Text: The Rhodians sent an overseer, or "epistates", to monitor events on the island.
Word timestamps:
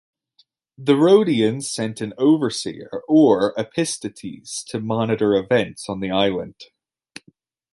The 0.79 0.95
Rhodians 0.95 1.69
sent 1.69 2.01
an 2.01 2.13
overseer, 2.17 3.03
or 3.07 3.53
"epistates", 3.55 4.63
to 4.69 4.79
monitor 4.79 5.35
events 5.35 5.87
on 5.87 5.99
the 5.99 6.09
island. 6.09 6.55